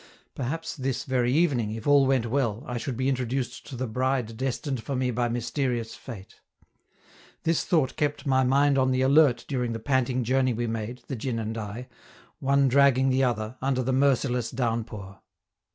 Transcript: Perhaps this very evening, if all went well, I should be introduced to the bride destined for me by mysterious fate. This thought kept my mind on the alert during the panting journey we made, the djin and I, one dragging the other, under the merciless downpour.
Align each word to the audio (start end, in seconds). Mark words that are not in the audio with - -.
Perhaps 0.33 0.77
this 0.77 1.03
very 1.03 1.31
evening, 1.31 1.69
if 1.73 1.85
all 1.85 2.07
went 2.07 2.25
well, 2.25 2.63
I 2.65 2.79
should 2.79 2.97
be 2.97 3.07
introduced 3.07 3.67
to 3.67 3.75
the 3.75 3.85
bride 3.85 4.35
destined 4.35 4.81
for 4.81 4.95
me 4.95 5.11
by 5.11 5.29
mysterious 5.29 5.93
fate. 5.93 6.39
This 7.43 7.63
thought 7.63 7.95
kept 7.97 8.25
my 8.25 8.43
mind 8.43 8.79
on 8.79 8.89
the 8.89 9.01
alert 9.03 9.45
during 9.47 9.73
the 9.73 9.79
panting 9.79 10.23
journey 10.23 10.53
we 10.53 10.65
made, 10.65 11.03
the 11.05 11.15
djin 11.15 11.37
and 11.37 11.55
I, 11.55 11.87
one 12.39 12.67
dragging 12.67 13.11
the 13.11 13.23
other, 13.23 13.57
under 13.61 13.83
the 13.83 13.93
merciless 13.93 14.49
downpour. 14.49 15.21